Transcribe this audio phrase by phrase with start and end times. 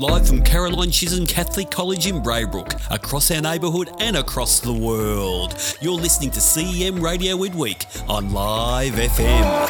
[0.00, 5.54] Live from Caroline Chisholm Catholic College in Braybrook, across our neighbourhood and across the world.
[5.80, 9.68] You're listening to CEM Radio Midweek on Live FM.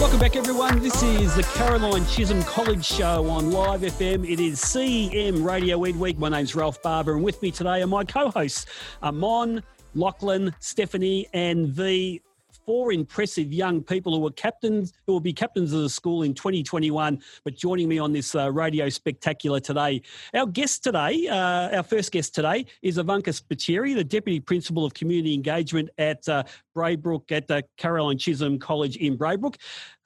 [0.00, 0.80] Welcome back, everyone.
[0.80, 4.28] This is the Caroline Chisholm College Show on Live FM.
[4.28, 6.18] It is CEM Radio Week.
[6.18, 8.66] My name's Ralph Barber, and with me today are my co hosts,
[9.04, 9.62] Amon,
[9.94, 12.20] Lachlan, Stephanie, and the
[12.64, 16.34] four impressive young people who were captains, who will be captains of the school in
[16.34, 20.02] 2021, but joining me on this uh, radio spectacular today.
[20.34, 24.94] Our guest today, uh, our first guest today, is Ivanka Spiteri, the Deputy Principal of
[24.94, 26.44] Community Engagement at uh,
[26.76, 29.56] Braybrook at the Caroline Chisholm College in Braybrook.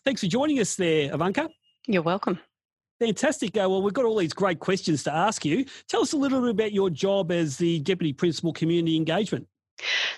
[0.04, 1.48] Thanks for joining us there, Ivanka.
[1.86, 2.38] You're welcome.
[3.00, 3.56] Fantastic.
[3.56, 5.64] Uh, well, we've got all these great questions to ask you.
[5.88, 9.46] Tell us a little bit about your job as the Deputy Principal Community Engagement.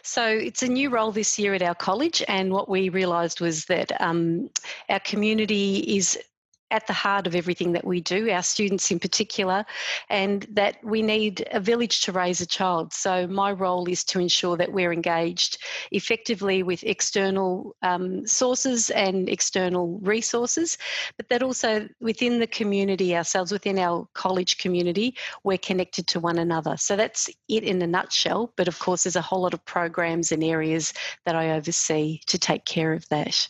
[0.02, 3.65] So it's a new role this year at our college, and what we realised was
[3.66, 4.51] that um,
[4.88, 6.18] our community is
[6.71, 9.65] at the heart of everything that we do, our students in particular,
[10.11, 12.93] and that we need a village to raise a child.
[12.93, 15.59] So, my role is to ensure that we're engaged
[15.93, 20.77] effectively with external um, sources and external resources,
[21.17, 26.39] but that also within the community ourselves, within our college community, we're connected to one
[26.39, 26.77] another.
[26.77, 28.53] So, that's it in a nutshell.
[28.57, 30.93] But of course, there's a whole lot of programs and areas
[31.25, 33.49] that I oversee to take care of that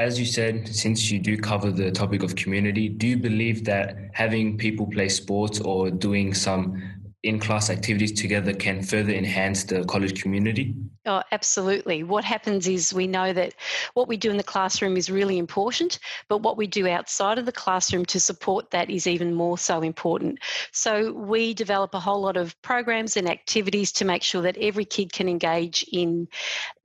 [0.00, 3.96] as you said, since you do cover the topic of community, do you believe that
[4.14, 6.82] having people play sports or doing some
[7.22, 10.74] in class activities together can further enhance the college community?
[11.04, 12.02] Oh, absolutely.
[12.02, 13.54] What happens is we know that
[13.92, 17.44] what we do in the classroom is really important, but what we do outside of
[17.44, 20.38] the classroom to support that is even more so important.
[20.72, 24.86] So we develop a whole lot of programs and activities to make sure that every
[24.86, 26.26] kid can engage in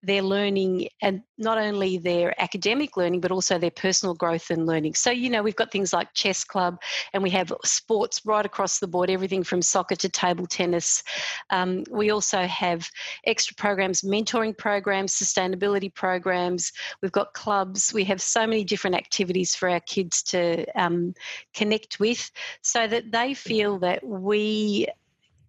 [0.05, 4.93] their learning and not only their academic learning but also their personal growth and learning.
[4.93, 6.81] So you know we've got things like chess club
[7.13, 11.03] and we have sports right across the board everything from soccer to table tennis.
[11.49, 12.89] Um, we also have
[13.25, 16.71] extra programs mentoring programs sustainability programs.
[17.01, 17.93] We've got clubs.
[17.93, 21.13] We have so many different activities for our kids to um,
[21.53, 24.87] connect with so that they feel that we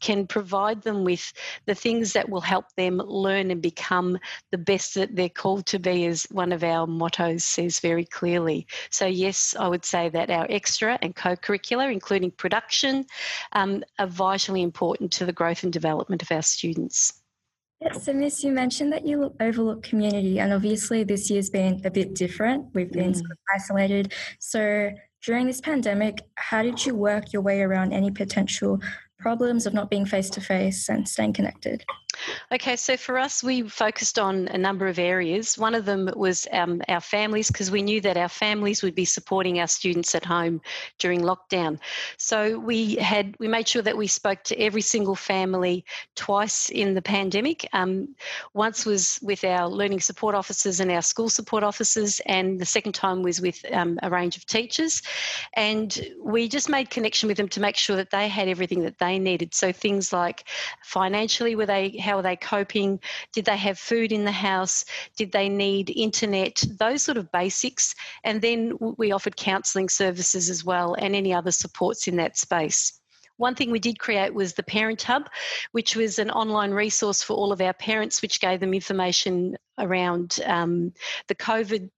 [0.00, 1.32] can provide them with
[1.66, 4.18] the things that will help them learn and become
[4.50, 8.66] the best that they're called to be, as one of our mottos says very clearly.
[8.90, 13.06] So, yes, I would say that our extra and co curricular, including production,
[13.52, 17.22] um, are vitally important to the growth and development of our students.
[17.80, 21.90] Yes, so Miss, you mentioned that you overlook community, and obviously this year's been a
[21.90, 22.74] bit different.
[22.74, 23.16] We've been mm.
[23.16, 24.14] sort of isolated.
[24.38, 24.90] So
[25.22, 28.80] during this pandemic, how did you work your way around any potential
[29.18, 31.84] problems of not being face to face and staying connected?
[32.52, 35.58] Okay, so for us, we focused on a number of areas.
[35.58, 39.04] One of them was um, our families, because we knew that our families would be
[39.04, 40.60] supporting our students at home
[40.98, 41.78] during lockdown.
[42.16, 45.84] So we had we made sure that we spoke to every single family
[46.14, 47.66] twice in the pandemic.
[47.72, 48.14] Um,
[48.54, 52.92] once was with our learning support officers and our school support officers, and the second
[52.92, 55.02] time was with um, a range of teachers.
[55.54, 58.98] And we just made connection with them to make sure that they had everything that
[58.98, 59.54] they needed.
[59.54, 60.44] So things like
[60.82, 63.00] financially, were they how are they coping?
[63.32, 64.84] Did they have food in the house?
[65.16, 66.62] Did they need internet?
[66.78, 67.94] Those sort of basics.
[68.22, 73.00] And then we offered counselling services as well and any other supports in that space.
[73.38, 75.28] One thing we did create was the Parent Hub,
[75.72, 80.40] which was an online resource for all of our parents, which gave them information around
[80.46, 80.92] um,
[81.28, 81.90] the COVID,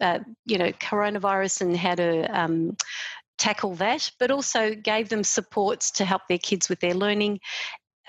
[0.00, 2.76] uh, you know, coronavirus and how to um,
[3.40, 7.40] tackle that, but also gave them supports to help their kids with their learning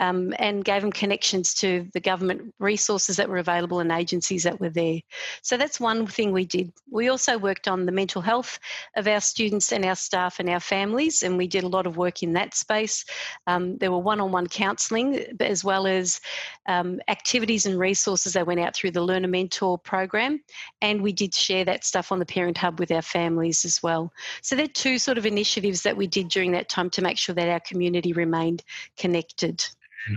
[0.01, 4.59] um, and gave them connections to the government resources that were available and agencies that
[4.59, 4.99] were there.
[5.43, 6.73] So that's one thing we did.
[6.89, 8.59] We also worked on the mental health
[8.95, 11.97] of our students and our staff and our families, and we did a lot of
[11.97, 13.05] work in that space.
[13.45, 16.19] Um, there were one on one counselling as well as
[16.67, 20.41] um, activities and resources that went out through the Learner Mentor program,
[20.81, 24.11] and we did share that stuff on the Parent Hub with our families as well.
[24.41, 27.19] So there are two sort of initiatives that we did during that time to make
[27.19, 28.63] sure that our community remained
[28.97, 29.63] connected.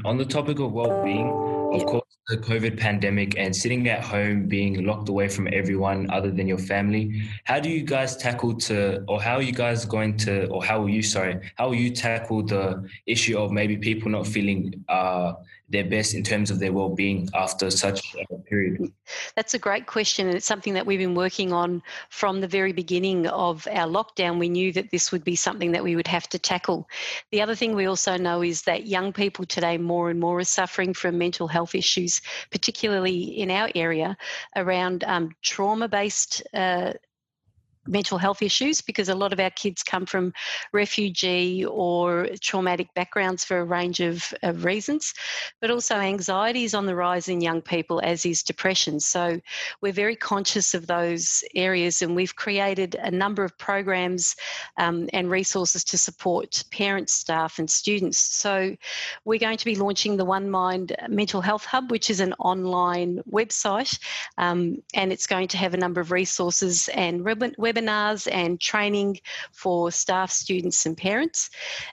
[0.04, 1.28] On the topic of well-being,
[1.72, 6.31] of course, the COVID pandemic and sitting at home, being locked away from everyone other
[6.31, 7.22] than your family.
[7.44, 10.81] How do you guys tackle to, or how are you guys going to, or how
[10.81, 15.34] will you, sorry, how will you tackle the issue of maybe people not feeling uh,
[15.75, 18.93] their best in terms of their well-being after such a period?
[19.37, 22.73] That's a great question, and it's something that we've been working on from the very
[22.73, 24.38] beginning of our lockdown.
[24.38, 26.88] We knew that this would be something that we would have to tackle.
[27.32, 30.44] The other thing we also know is that young people today more and more are
[30.44, 34.17] suffering from mental health issues, particularly in our area
[34.56, 36.43] around um, trauma-based.
[36.55, 36.93] Uh,
[37.86, 40.32] mental health issues because a lot of our kids come from
[40.72, 45.14] refugee or traumatic backgrounds for a range of, of reasons,
[45.60, 49.00] but also anxiety is on the rise in young people, as is depression.
[49.00, 49.40] So
[49.81, 54.37] we're very conscious of those areas and we've created a number of programs
[54.78, 58.19] um, and resources to support parents, staff, and students.
[58.19, 58.76] So
[59.25, 63.20] we're going to be launching the One Mind Mental Health Hub, which is an online
[63.30, 63.98] website,
[64.38, 69.21] um, and it's going to have a number of resources and web webinars and training
[69.53, 71.50] for staff, students, and parents.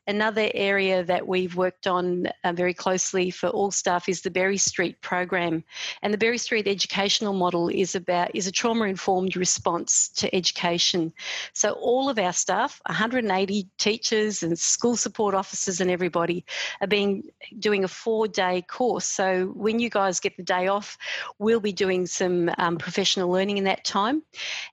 [0.08, 4.58] Another area that we've worked on uh, very closely for all staff is the Berry
[4.58, 5.64] Street program.
[6.02, 11.14] And the Berry Street educational model is about is a trauma-informed response to education.
[11.54, 16.46] So all of our staff, 180 teachers and school support officers and everybody,
[16.82, 17.24] are being
[17.60, 19.06] doing a four-day course.
[19.06, 20.98] So when you guys get the day off,
[21.40, 24.24] we'll be doing some um, professional learning in that time.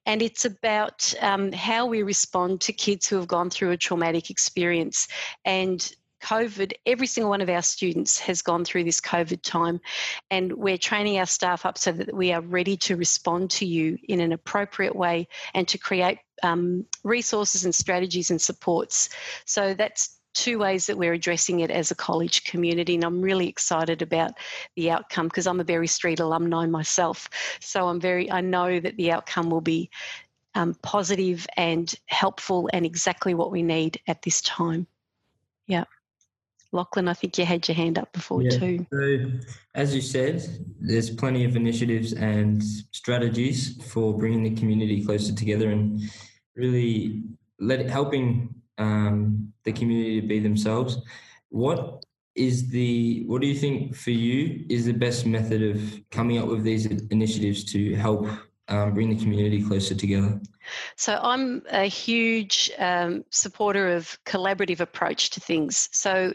[0.07, 4.31] And it's about um, how we respond to kids who have gone through a traumatic
[4.31, 5.09] experience.
[5.45, 5.91] And
[6.23, 9.81] COVID, every single one of our students has gone through this COVID time,
[10.31, 13.99] and we're training our staff up so that we are ready to respond to you
[14.09, 19.11] in an appropriate way and to create um, resources and strategies and supports.
[19.45, 22.95] So that's two ways that we're addressing it as a college community.
[22.95, 24.33] And I'm really excited about
[24.77, 27.29] the outcome because I'm a Berry Street alumni myself.
[27.61, 29.91] So I'm very, I know that the outcome will be
[30.55, 34.87] um, positive and helpful and exactly what we need at this time.
[35.67, 35.85] Yeah.
[36.73, 38.51] Lachlan, I think you had your hand up before yeah.
[38.51, 38.87] too.
[38.93, 39.31] So,
[39.75, 40.47] as you said,
[40.79, 42.63] there's plenty of initiatives and
[42.93, 46.03] strategies for bringing the community closer together and
[46.57, 47.23] really
[47.59, 50.99] let helping um, the community to be themselves.
[51.49, 52.05] What
[52.35, 56.47] is the what do you think for you is the best method of coming up
[56.47, 58.29] with these initiatives to help
[58.69, 60.41] um, bring the community closer together?
[60.97, 65.89] So I'm a huge um, supporter of collaborative approach to things.
[65.93, 66.33] So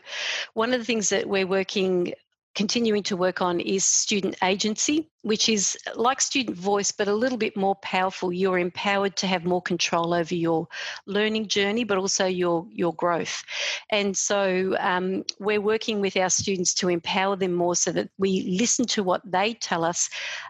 [0.53, 2.13] one of the things that we're working
[2.55, 7.37] continuing to work on is student agency, which is like student voice, but a little
[7.37, 8.31] bit more powerful.
[8.31, 10.67] You're empowered to have more control over your
[11.05, 13.41] learning journey, but also your, your growth.
[13.89, 18.57] And so um, we're working with our students to empower them more so that we
[18.59, 20.09] listen to what they tell us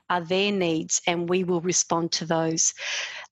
[0.10, 2.74] are their needs and we will respond to those.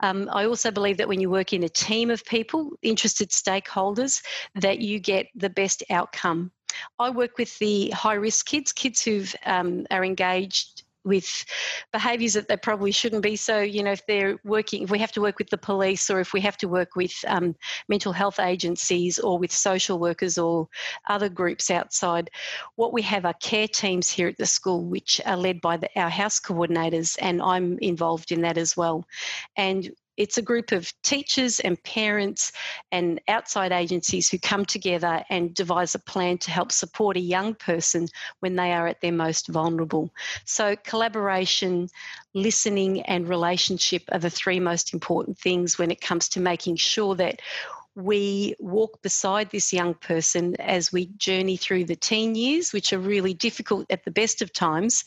[0.02, 4.22] Um, I also believe that when you work in a team of people, interested stakeholders,
[4.56, 6.52] that you get the best outcome
[7.00, 11.46] I work with the high risk kids, kids who um, are engaged with
[11.92, 13.36] behaviours that they probably shouldn't be.
[13.36, 16.20] So, you know, if they're working, if we have to work with the police or
[16.20, 17.56] if we have to work with um,
[17.90, 20.68] mental health agencies or with social workers or
[21.10, 22.30] other groups outside,
[22.76, 25.90] what we have are care teams here at the school, which are led by the,
[26.00, 29.06] our house coordinators, and I'm involved in that as well.
[29.58, 32.52] And it's a group of teachers and parents
[32.92, 37.56] and outside agencies who come together and devise a plan to help support a young
[37.56, 38.08] person
[38.40, 40.14] when they are at their most vulnerable.
[40.46, 41.90] So, collaboration,
[42.36, 47.16] listening, and relationship are the three most important things when it comes to making sure
[47.16, 47.42] that
[47.96, 53.00] we walk beside this young person as we journey through the teen years, which are
[53.00, 55.04] really difficult at the best of times,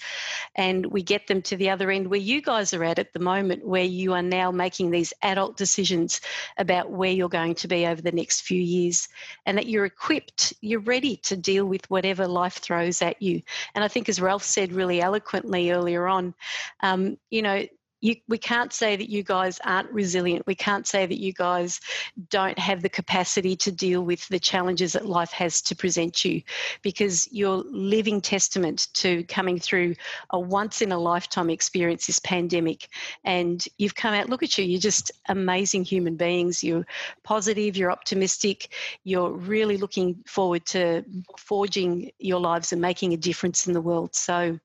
[0.54, 3.18] and we get them to the other end where you guys are at at the
[3.18, 6.20] moment, where you are now making these adult decisions
[6.58, 9.08] about where you're going to be over the next few years,
[9.46, 13.40] and that you're equipped, you're ready to deal with whatever life throws at you.
[13.74, 16.34] And I think, as Ralph said really eloquently earlier on,
[16.80, 17.64] um, you know,
[18.04, 20.46] you, we can't say that you guys aren't resilient.
[20.46, 21.80] We can't say that you guys
[22.28, 26.42] don't have the capacity to deal with the challenges that life has to present you
[26.82, 29.94] because you're living testament to coming through
[30.30, 32.88] a once in a lifetime experience, this pandemic.
[33.24, 36.62] And you've come out, look at you, you're just amazing human beings.
[36.62, 36.86] You're
[37.22, 41.04] positive, you're optimistic, you're really looking forward to
[41.38, 44.14] forging your lives and making a difference in the world.
[44.14, 44.58] So,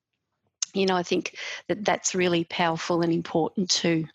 [0.74, 1.36] you know, I think
[1.68, 4.06] that that's really powerful and important too.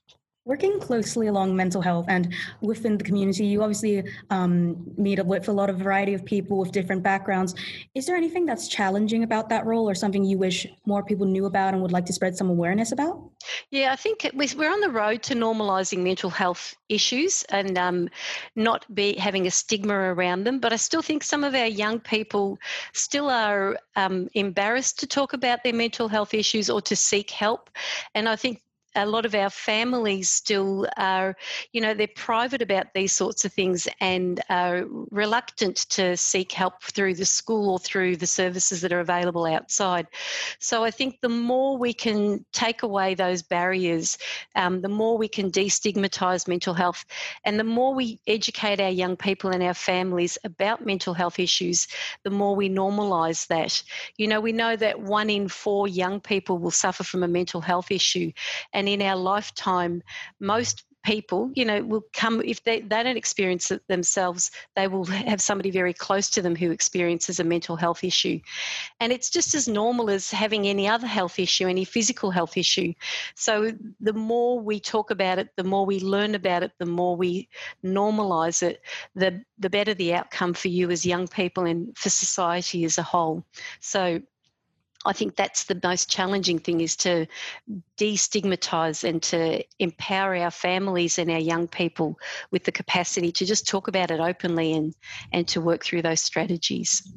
[0.46, 3.46] Working closely along mental health and within the community.
[3.46, 7.56] You obviously um, meet up with a lot of variety of people with different backgrounds.
[7.96, 11.48] Is there anything that's challenging about that role or something you wish more people knew
[11.48, 13.32] about and would like to spread some awareness about?
[13.70, 18.10] Yeah i think we're on the road to normalizing mental health issues and um,
[18.56, 22.00] not be having a stigma around them but i still think some of our young
[22.00, 22.58] people
[22.94, 27.70] still are um, embarrassed to talk about their mental health issues or to seek help.
[28.14, 28.62] And i think
[28.96, 31.36] a lot of our families still are,
[31.74, 36.82] you know, they're private about these sorts of things and are reluctant to seek help
[36.84, 40.08] through the school or through the services that are available outside.
[40.60, 44.18] So I think the more we can take away those barriers,
[44.56, 47.06] um, the more we can destigmatise mental health,
[47.44, 51.88] and the more we educate our young people and our families about mental health issues,
[52.24, 53.84] the more we normalise that.
[54.18, 57.62] You know, we know that one in four young people will suffer from a mental
[57.62, 58.32] health issue,
[58.74, 60.04] and and in our lifetime,
[60.40, 65.06] most people, you know, will come if they, they don't experience it themselves, they will
[65.06, 68.40] have somebody very close to them who experiences a mental health issue.
[69.00, 72.94] And it's just as normal as having any other health issue, any physical health issue.
[73.36, 77.16] So the more we talk about it, the more we learn about it, the more
[77.16, 77.50] we
[77.84, 78.82] normalize it,
[79.16, 83.04] the the better the outcome for you as young people and for society as a
[83.04, 83.46] whole.
[83.80, 84.22] So
[85.06, 87.28] I think that's the most challenging thing is to
[87.98, 92.20] destigmatize and to empower our families and our young people
[92.52, 94.96] with the capacity to just talk about it openly and,
[95.32, 97.08] and to work through those strategies.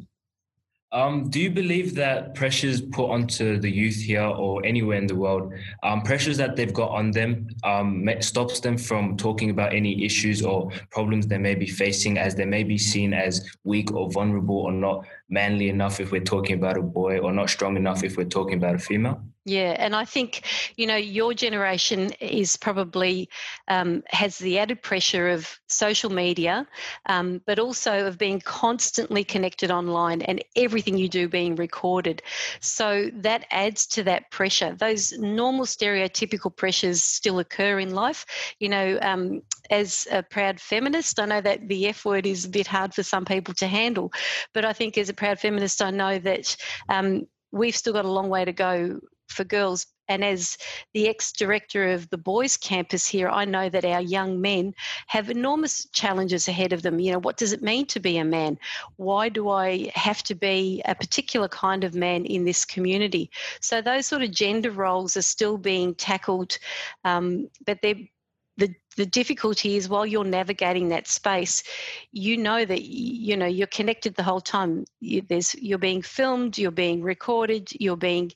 [0.90, 5.14] Um, do you believe that pressures put onto the youth here or anywhere in the
[5.14, 5.52] world,
[5.82, 10.42] um, pressures that they've got on them, um, stops them from talking about any issues
[10.42, 14.56] or problems they may be facing, as they may be seen as weak or vulnerable
[14.56, 18.16] or not manly enough if we're talking about a boy, or not strong enough if
[18.16, 19.22] we're talking about a female?
[19.48, 20.44] Yeah, and I think
[20.76, 23.30] you know your generation is probably
[23.66, 26.66] um, has the added pressure of social media,
[27.06, 32.22] um, but also of being constantly connected online and everything you do being recorded.
[32.60, 34.74] So that adds to that pressure.
[34.78, 38.26] Those normal stereotypical pressures still occur in life.
[38.60, 42.50] You know, um, as a proud feminist, I know that the F word is a
[42.50, 44.12] bit hard for some people to handle,
[44.52, 46.56] but I think as a proud feminist, I know that
[46.88, 49.84] um, we've still got a long way to go for girls.
[50.06, 50.56] And as
[50.94, 54.74] the ex director of the boys' campus here, I know that our young men
[55.08, 57.00] have enormous challenges ahead of them.
[57.00, 58.58] You know, what does it mean to be a man?
[58.96, 63.30] Why do I have to be a particular kind of man in this community?
[63.60, 66.58] So, those sort of gender roles are still being tackled,
[67.04, 68.08] um, but they're
[68.56, 71.62] the the difficulty is while you're navigating that space
[72.10, 74.84] you know that you know you're connected the whole time.
[75.00, 78.32] You, there's you're being filmed you're being recorded you're being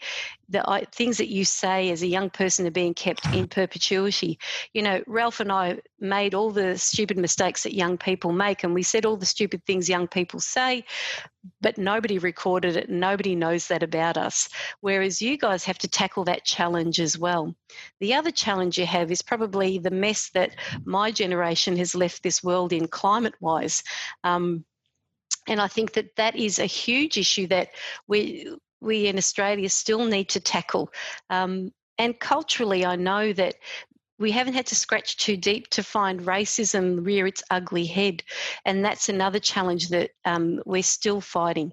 [0.49, 4.39] the uh, things that you say as a young person are being kept in perpetuity.
[4.73, 8.73] You know ralph and i made all the stupid mistakes that young people make and
[8.73, 10.85] we said all the stupid things young people say
[11.61, 14.49] but nobody recorded it nobody knows that about us.
[14.81, 17.55] Whereas you guys have to tackle that challenge as well.
[18.01, 20.52] The other challenge you have is probably the mess that
[20.85, 23.83] my generation has left this world in climate wise.
[24.25, 24.65] Um,
[25.49, 27.71] and I think that that is a huge issue that
[28.07, 30.93] we we in Australia still need to tackle.
[31.31, 33.55] Um, and culturally, I know that
[34.19, 38.23] we haven't had to scratch too deep to find racism rear its ugly head.
[38.65, 41.73] And that's another challenge that um, we're still fighting.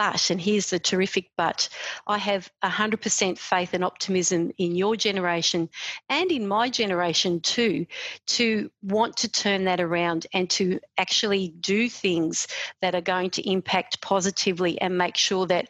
[0.00, 1.68] But, and here's the terrific but,
[2.06, 5.68] I have 100% faith and optimism in your generation
[6.08, 7.84] and in my generation too,
[8.28, 12.48] to want to turn that around and to actually do things
[12.80, 15.68] that are going to impact positively and make sure that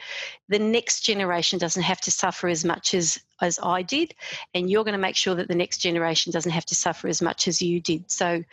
[0.49, 4.15] the next generation doesn't have to suffer as much as as I did,
[4.55, 7.23] and you're going to make sure that the next generation doesn't have to suffer as
[7.23, 8.11] much as you did.
[8.11, 8.45] So,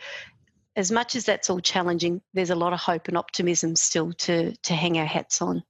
[0.78, 4.54] as much as that's all challenging, there's a lot of hope and optimism still to
[4.62, 5.62] to hang our hats on.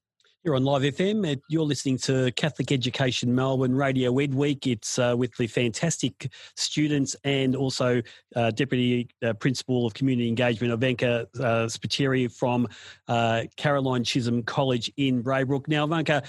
[0.45, 1.41] You're on Live FM.
[1.49, 4.67] You're listening to Catholic Education Melbourne Radio Ed Week.
[4.67, 8.01] It's uh, with the fantastic students and also
[8.37, 12.69] uh, Deputy uh, Principal of Community Engagement, Ivanka uh, Spiteri from
[13.09, 15.67] uh, Caroline Chisholm College in Braybrook.
[15.69, 16.23] Now, Ivanka,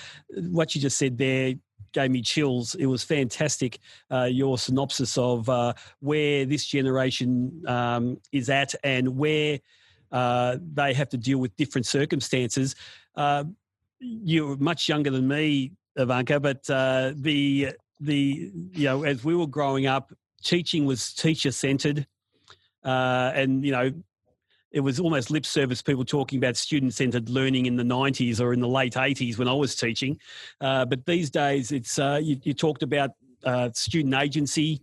[0.49, 1.53] what you just said there
[1.91, 2.75] gave me chills.
[2.75, 3.79] It was fantastic.
[4.11, 9.59] Uh, your synopsis of uh, where this generation um, is at and where
[10.11, 12.75] uh, they have to deal with different circumstances.
[13.15, 13.43] Uh,
[13.99, 17.69] you're much younger than me, Ivanka, but uh, the
[17.99, 22.07] the you know as we were growing up, teaching was teacher centered,
[22.83, 23.91] uh, and you know
[24.71, 28.53] it was almost lip service people talking about student centered learning in the 90s or
[28.53, 30.19] in the late 80s when I was teaching.
[30.61, 33.11] Uh, but these days, it's uh, you, you, talked about
[33.43, 34.81] uh, student agency.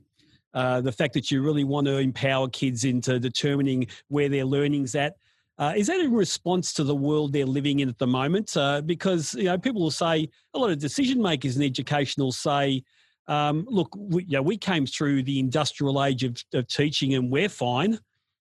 [0.55, 4.95] uh, the fact that you really want to empower kids into determining where their learning's
[4.95, 5.17] at.
[5.59, 8.57] Uh, is that in response to the world they're living in at the moment?
[8.57, 12.33] Uh, because you know people will say a lot of decision makers in education will
[12.33, 12.83] say,
[13.27, 17.31] um, "Look, we, you know, we came through the industrial age of, of teaching and
[17.31, 17.99] we're fine.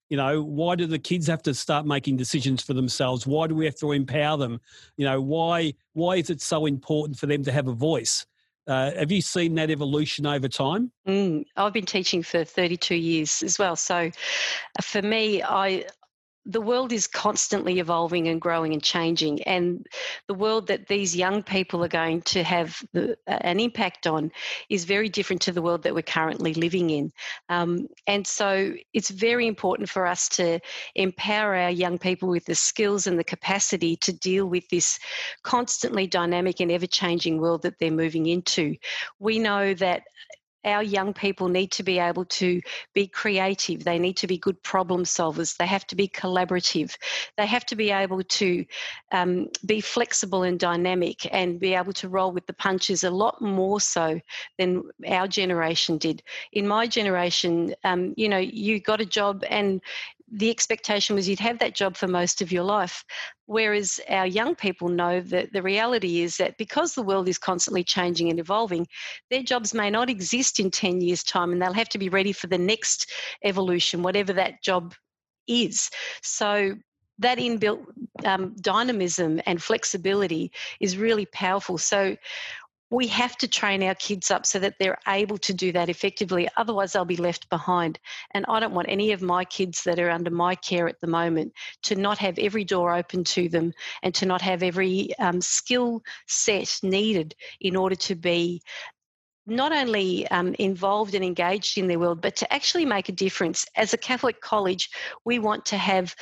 [0.08, 3.26] You know, why do the kids have to start making decisions for themselves?
[3.26, 4.60] Why do we have to empower them?
[4.96, 8.24] You know, why why is it so important for them to have a voice?"
[8.68, 10.90] Uh, have you seen that evolution over time?
[11.06, 13.76] Mm, I've been teaching for 32 years as well.
[13.76, 15.84] So uh, for me, I
[16.46, 19.84] the world is constantly evolving and growing and changing and
[20.28, 24.30] the world that these young people are going to have the, an impact on
[24.70, 27.12] is very different to the world that we're currently living in.
[27.48, 30.60] Um, and so it's very important for us to
[30.94, 34.98] empower our young people with the skills and the capacity to deal with this
[35.42, 38.76] constantly dynamic and ever changing world that they're moving into.
[39.18, 40.04] We know that
[40.66, 42.60] our young people need to be able to
[42.92, 43.84] be creative.
[43.84, 45.56] They need to be good problem solvers.
[45.56, 46.96] They have to be collaborative.
[47.36, 48.64] They have to be able to
[49.12, 53.40] um, be flexible and dynamic and be able to roll with the punches a lot
[53.40, 54.20] more so
[54.58, 56.22] than our generation did.
[56.52, 59.80] In my generation, um, you know, you got a job and
[60.30, 63.04] the expectation was you'd have that job for most of your life.
[63.46, 67.84] Whereas our young people know that the reality is that because the world is constantly
[67.84, 68.86] changing and evolving,
[69.30, 72.32] their jobs may not exist in 10 years' time and they'll have to be ready
[72.32, 73.10] for the next
[73.44, 74.94] evolution, whatever that job
[75.46, 75.90] is.
[76.22, 76.74] So
[77.18, 77.86] that inbuilt
[78.24, 81.78] um, dynamism and flexibility is really powerful.
[81.78, 82.16] So
[82.90, 86.48] we have to train our kids up so that they're able to do that effectively.
[86.56, 87.98] Otherwise, they'll be left behind.
[88.32, 91.06] And I don't want any of my kids that are under my care at the
[91.08, 91.52] moment
[91.84, 96.02] to not have every door open to them and to not have every um, skill
[96.28, 98.62] set needed in order to be
[99.46, 103.64] not only um, involved and engaged in their world, but to actually make a difference.
[103.76, 104.90] As a Catholic college,
[105.24, 106.14] we want to have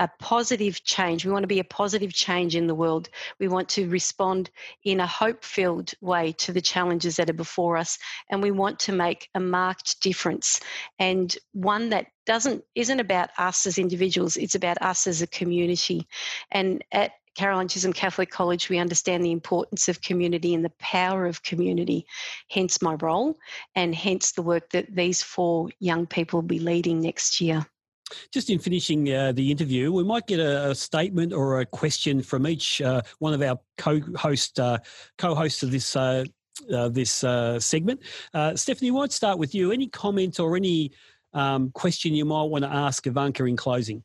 [0.00, 1.24] a positive change.
[1.24, 3.08] We want to be a positive change in the world.
[3.38, 4.50] We want to respond
[4.84, 7.98] in a hope filled way to the challenges that are before us.
[8.30, 10.60] And we want to make a marked difference
[10.98, 16.06] and one that doesn't isn't about us as individuals it's about us as a community
[16.50, 21.26] and at Caroline Chisholm Catholic College, we understand the importance of community and the power
[21.26, 22.06] of community,
[22.48, 23.36] hence my role,
[23.74, 27.66] and hence the work that these four young people will be leading next year.
[28.30, 32.22] Just in finishing uh, the interview, we might get a, a, statement or a question
[32.22, 34.78] from each uh, one of our co-host uh,
[35.16, 36.24] co-hosts of this uh,
[36.72, 38.00] uh, this uh, segment.
[38.54, 39.72] Stephanie, we might start with you.
[39.72, 40.92] Any comment or any
[41.32, 44.04] um, question you might want to ask Ivanka in closing?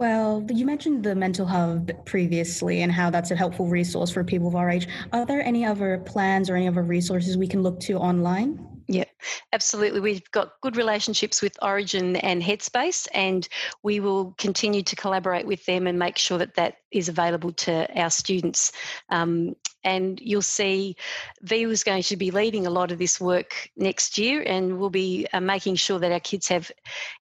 [0.00, 4.48] Well, you mentioned the mental hub previously and how that's a helpful resource for people
[4.48, 4.88] of our age.
[5.12, 8.66] Are there any other plans or any other resources we can look to online?
[8.92, 9.04] Yeah,
[9.52, 10.00] absolutely.
[10.00, 13.48] We've got good relationships with Orygen and Headspace, and
[13.84, 17.86] we will continue to collaborate with them and make sure that that is available to
[17.96, 18.72] our students.
[19.08, 20.96] Um, and you'll see
[21.42, 24.90] VIU is going to be leading a lot of this work next year, and we'll
[24.90, 26.68] be uh, making sure that our kids have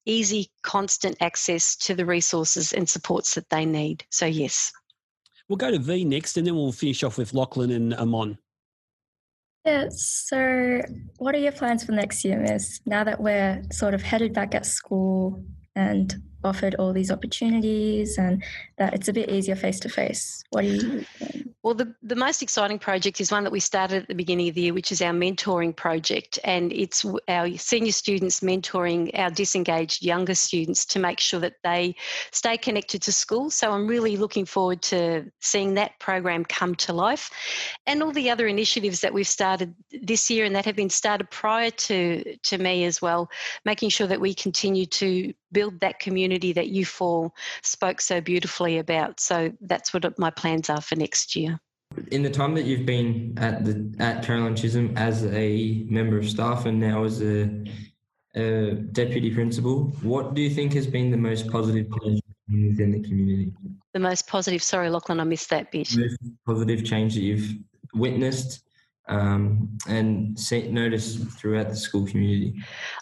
[0.08, 4.04] easy, constant access to the resources and supports that they need.
[4.10, 4.72] So, yes.
[5.48, 8.40] We'll go to V next, and then we'll finish off with Lachlan and Amon.
[9.66, 10.82] Yeah, so
[11.18, 12.80] what are your plans for next year, Miss?
[12.86, 15.44] Now that we're sort of headed back at school
[15.76, 18.44] and offered all these opportunities and
[18.78, 21.48] that it's a bit easier face to face, what do you think?
[21.62, 24.56] Well, the, the most exciting project is one that we started at the beginning of
[24.56, 26.40] the year, which is our mentoring project.
[26.46, 31.96] And it's our senior students mentoring our disengaged younger students to make sure that they
[32.32, 33.50] stay connected to school.
[33.50, 37.30] So I'm really looking forward to seeing that program come to life.
[37.86, 41.30] And all the other initiatives that we've started this year and that have been started
[41.30, 43.30] prior to, to me as well,
[43.66, 48.78] making sure that we continue to build that community that you four spoke so beautifully
[48.78, 49.20] about.
[49.20, 51.60] So that's what my plans are for next year.
[52.12, 56.30] In the time that you've been at the at Caroline Chisholm as a member of
[56.30, 57.50] staff and now as a,
[58.36, 63.02] a deputy principal, what do you think has been the most positive change within the
[63.02, 63.52] community?
[63.94, 64.62] The most positive.
[64.62, 65.90] Sorry, Lachlan, I missed that bit.
[65.90, 67.56] The most positive change that you've
[67.96, 68.69] witnessed
[69.10, 72.54] um, and see, notice throughout the school community?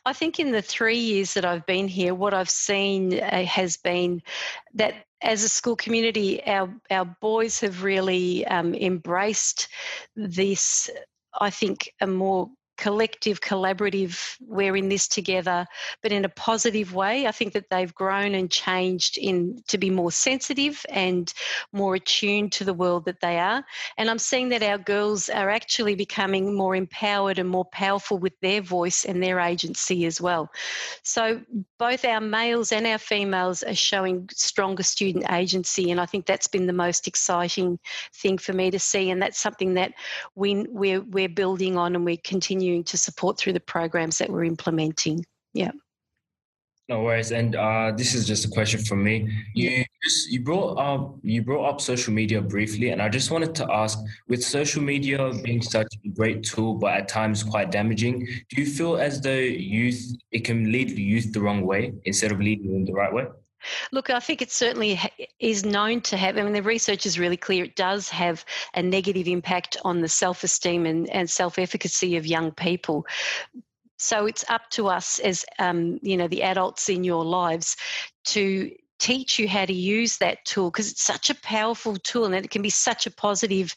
[0.05, 3.77] I think in the three years that I've been here, what I've seen uh, has
[3.77, 4.21] been
[4.73, 9.67] that as a school community, our our boys have really um, embraced
[10.15, 10.89] this.
[11.39, 15.65] I think a more collective, collaborative, we're in this together,
[16.01, 17.27] but in a positive way.
[17.27, 21.33] I think that they've grown and changed in to be more sensitive and
[21.73, 23.63] more attuned to the world that they are.
[23.97, 28.39] And I'm seeing that our girls are actually becoming more empowered and more powerful with
[28.41, 30.49] their voice and their agency as well.
[31.03, 31.41] So
[31.79, 36.47] both our males and our females are showing stronger student agency, and I think that's
[36.47, 37.79] been the most exciting
[38.13, 39.09] thing for me to see.
[39.09, 39.93] And that's something that
[40.35, 42.17] we, we're, we're building on and we're
[42.67, 45.25] continuing to support through the programs that we're implementing.
[45.53, 45.71] Yeah.
[46.89, 49.27] No worries, and uh, this is just a question from me.
[49.53, 53.53] You just, you brought up you brought up social media briefly, and I just wanted
[53.55, 53.99] to ask:
[54.29, 58.65] with social media being such a great tool, but at times quite damaging, do you
[58.65, 59.99] feel as though youth
[60.31, 63.25] it can lead the youth the wrong way instead of leading them the right way?
[63.91, 64.99] Look, I think it certainly
[65.39, 67.63] is known to have, I mean, the research is really clear.
[67.63, 72.25] It does have a negative impact on the self esteem and, and self efficacy of
[72.25, 73.05] young people.
[73.97, 77.75] So it's up to us as um, you know the adults in your lives
[78.25, 82.35] to teach you how to use that tool because it's such a powerful tool and
[82.35, 83.75] it can be such a positive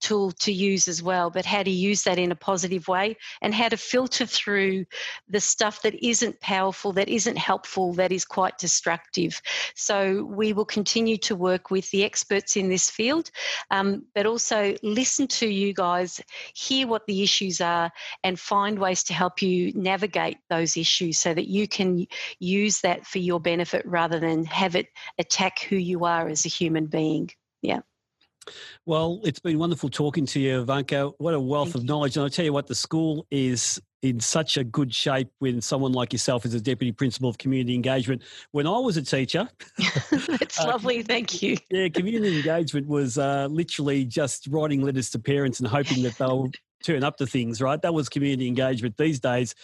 [0.00, 3.54] tool to use as well but how to use that in a positive way and
[3.54, 4.84] how to filter through
[5.28, 9.40] the stuff that isn't powerful that isn't helpful that is quite destructive.
[9.74, 13.30] So we will continue to work with the experts in this field
[13.70, 16.20] um, but also listen to you guys
[16.54, 17.90] hear what the issues are
[18.22, 22.06] and find ways to help you navigate those issues so that you can
[22.38, 24.86] use that for your benefit rather than have it
[25.18, 27.30] attack who you are as a human being.
[27.62, 27.80] Yeah.
[28.86, 31.12] Well, it's been wonderful talking to you, Ivanka.
[31.18, 32.16] What a wealth Thank of knowledge.
[32.16, 35.92] And I'll tell you what, the school is in such a good shape when someone
[35.92, 38.22] like yourself is a deputy principal of community engagement.
[38.52, 41.02] When I was a teacher, it's uh, lovely.
[41.02, 41.56] Thank you.
[41.70, 46.50] Yeah, community engagement was uh, literally just writing letters to parents and hoping that they'll
[46.82, 47.62] turn up to things.
[47.62, 48.98] Right, that was community engagement.
[48.98, 49.54] These days,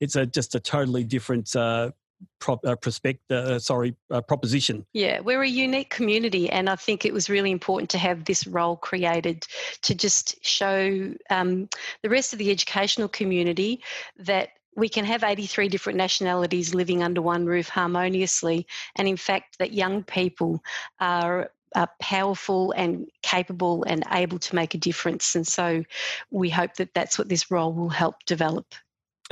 [0.00, 1.90] it's a just a totally different uh,
[2.38, 4.86] Pro, uh, prospect, uh, sorry, uh, proposition.
[4.92, 8.46] Yeah, we're a unique community, and I think it was really important to have this
[8.46, 9.46] role created
[9.82, 11.68] to just show um,
[12.02, 13.82] the rest of the educational community
[14.18, 19.58] that we can have 83 different nationalities living under one roof harmoniously, and in fact,
[19.58, 20.62] that young people
[20.98, 25.36] are are powerful and capable and able to make a difference.
[25.36, 25.84] And so
[26.30, 28.74] we hope that that's what this role will help develop.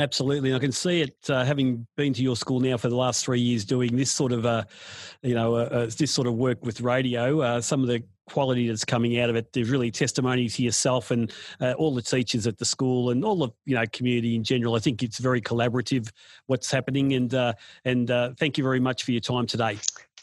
[0.00, 1.16] Absolutely, and I can see it.
[1.28, 4.30] Uh, having been to your school now for the last three years, doing this sort
[4.30, 4.62] of, uh,
[5.22, 7.40] you know, uh, uh this sort of work with radio.
[7.40, 11.11] Uh, some of the quality that's coming out of it, there's really testimony to yourself
[11.11, 14.44] and uh, all the teachers at the school and all the you know community in
[14.44, 14.76] general.
[14.76, 16.11] I think it's very collaborative
[16.46, 17.34] what's happening, and
[17.84, 18.08] and
[18.38, 19.78] thank you very much for your time today.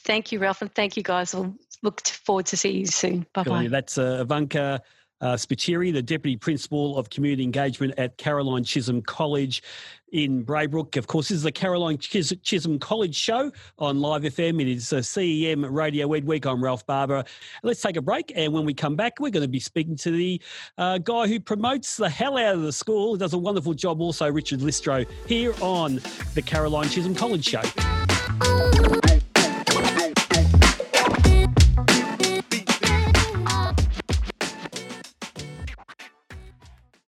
[0.05, 1.35] Thank you, Ralph, and thank you guys.
[1.35, 3.25] We'll look forward to seeing you soon.
[3.33, 3.67] Bye bye.
[3.67, 4.81] That's Ivanka
[5.21, 9.63] uh, Spiteri, the Deputy Principal of Community Engagement at Caroline Chisholm College
[10.11, 10.95] in Braybrook.
[10.97, 14.61] Of course, this is the Caroline Chis- Chisholm College show on Live FM.
[14.61, 16.45] It is a CEM Radio Ed Week.
[16.45, 17.23] I'm Ralph Barber.
[17.63, 20.11] Let's take a break, and when we come back, we're going to be speaking to
[20.11, 20.41] the
[20.77, 23.15] uh, guy who promotes the hell out of the school.
[23.15, 26.01] He does a wonderful job also, Richard Listro, here on
[26.33, 28.74] the Caroline Chisholm College show.